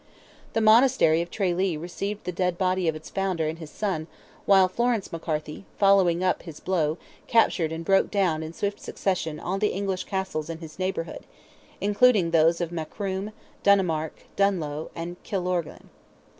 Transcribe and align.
The 0.53 0.61
Monastery 0.61 1.21
of 1.21 1.29
Tralee 1.29 1.77
received 1.77 2.23
the 2.23 2.31
dead 2.31 2.57
body 2.57 2.87
of 2.87 2.95
its 2.95 3.11
founder 3.11 3.47
and 3.47 3.59
his 3.59 3.69
son, 3.69 4.07
while 4.47 4.67
Florence 4.67 5.11
McCarthy, 5.11 5.63
following 5.77 6.23
up 6.23 6.41
his 6.41 6.59
blow, 6.59 6.97
captured 7.27 7.71
and 7.71 7.85
broke 7.85 8.09
down 8.09 8.41
in 8.41 8.51
swift 8.51 8.79
succession 8.79 9.39
all 9.39 9.59
the 9.59 9.67
English 9.67 10.05
castles 10.05 10.49
in 10.49 10.57
his 10.57 10.79
neighbourhood, 10.79 11.27
including 11.79 12.31
those 12.31 12.59
of 12.59 12.71
Macroom, 12.71 13.31
Dunnamark, 13.63 14.25
Dunloe, 14.35 14.89
and 14.95 15.21
Killorglin. 15.21 15.89